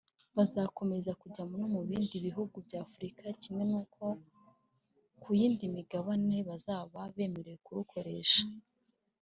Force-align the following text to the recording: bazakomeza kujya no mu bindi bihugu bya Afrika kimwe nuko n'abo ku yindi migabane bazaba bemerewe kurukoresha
bazakomeza 0.35 1.11
kujya 1.21 1.43
no 1.51 1.65
mu 1.73 1.81
bindi 1.87 2.15
bihugu 2.25 2.55
bya 2.67 2.79
Afrika 2.85 3.21
kimwe 3.41 3.63
nuko 3.71 4.03
n'abo 4.15 4.53
ku 5.21 5.29
yindi 5.39 5.63
migabane 5.75 6.37
bazaba 6.49 6.99
bemerewe 7.15 7.59
kurukoresha 7.65 8.43